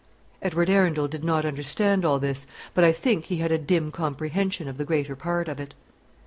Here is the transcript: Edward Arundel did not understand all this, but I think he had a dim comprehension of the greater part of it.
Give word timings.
Edward 0.41 0.67
Arundel 0.67 1.07
did 1.07 1.23
not 1.23 1.45
understand 1.45 2.03
all 2.03 2.17
this, 2.17 2.47
but 2.73 2.83
I 2.83 2.91
think 2.91 3.25
he 3.25 3.37
had 3.37 3.51
a 3.51 3.59
dim 3.59 3.91
comprehension 3.91 4.67
of 4.67 4.79
the 4.79 4.83
greater 4.83 5.15
part 5.15 5.47
of 5.47 5.61
it. 5.61 5.75